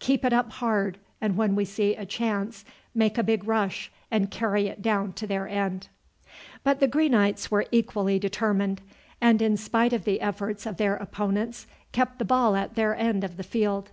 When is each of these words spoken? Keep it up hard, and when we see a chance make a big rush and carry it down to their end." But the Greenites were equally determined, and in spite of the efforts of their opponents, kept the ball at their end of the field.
Keep 0.00 0.24
it 0.24 0.32
up 0.32 0.50
hard, 0.54 0.98
and 1.20 1.36
when 1.36 1.54
we 1.54 1.64
see 1.64 1.94
a 1.94 2.04
chance 2.04 2.64
make 2.92 3.16
a 3.16 3.22
big 3.22 3.44
rush 3.46 3.92
and 4.10 4.32
carry 4.32 4.66
it 4.66 4.82
down 4.82 5.12
to 5.12 5.28
their 5.28 5.46
end." 5.46 5.86
But 6.64 6.80
the 6.80 6.88
Greenites 6.88 7.52
were 7.52 7.66
equally 7.70 8.18
determined, 8.18 8.80
and 9.20 9.40
in 9.40 9.56
spite 9.56 9.92
of 9.92 10.02
the 10.04 10.20
efforts 10.20 10.66
of 10.66 10.78
their 10.78 10.96
opponents, 10.96 11.68
kept 11.92 12.18
the 12.18 12.24
ball 12.24 12.56
at 12.56 12.74
their 12.74 12.96
end 12.96 13.22
of 13.22 13.36
the 13.36 13.44
field. 13.44 13.92